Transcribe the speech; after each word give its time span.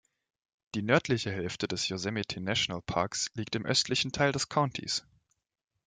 Die 0.73 0.81
nördliche 0.81 1.31
Hälfte 1.31 1.67
des 1.67 1.87
Yosemite-Nationalpark 1.87 3.15
liegt 3.35 3.53
im 3.53 3.67
östlichen 3.67 4.11
Teil 4.11 4.31
des 4.31 4.49
Countys. 4.49 5.05